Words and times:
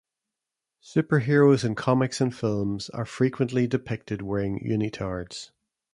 Superheroes 0.81 1.63
in 1.63 1.75
comics 1.75 2.19
and 2.19 2.35
films 2.35 2.89
are 2.89 3.05
frequently 3.05 3.67
depicted 3.67 4.23
wearing 4.23 4.59
unitards. 4.65 5.51